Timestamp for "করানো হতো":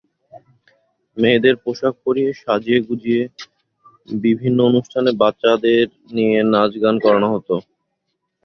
7.03-7.55